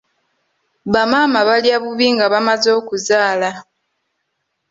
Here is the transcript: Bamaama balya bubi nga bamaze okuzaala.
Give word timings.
Bamaama 0.93 1.39
balya 1.47 1.77
bubi 1.83 2.07
nga 2.13 2.25
bamaze 2.33 2.69
okuzaala. 2.79 3.49